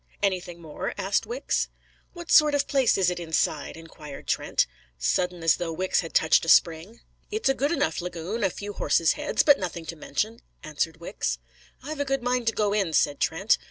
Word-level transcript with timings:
"Anything 0.23 0.59
more?" 0.59 0.95
asked 0.97 1.27
Wicks. 1.27 1.67
"What 2.13 2.31
sort 2.31 2.55
of 2.55 2.63
a 2.63 2.65
place 2.65 2.97
is 2.97 3.11
it 3.11 3.19
inside?" 3.19 3.77
inquired 3.77 4.25
Trent, 4.25 4.65
sudden 4.97 5.43
as 5.43 5.57
though 5.57 5.71
Wicks 5.71 5.99
had 5.99 6.15
touched 6.15 6.43
a 6.43 6.49
spring. 6.49 7.01
"It's 7.29 7.49
a 7.49 7.53
good 7.53 7.71
enough 7.71 8.01
lagoon 8.01 8.43
a 8.43 8.49
few 8.49 8.73
horses' 8.73 9.13
heads, 9.13 9.43
but 9.43 9.59
nothing 9.59 9.85
to 9.85 9.95
mention," 9.95 10.39
answered 10.63 10.97
Wicks. 10.97 11.37
"I've 11.83 11.99
a 11.99 12.05
good 12.05 12.23
mind 12.23 12.47
to 12.47 12.53
go 12.53 12.73
in," 12.73 12.93
said 12.93 13.19
Trent. 13.19 13.59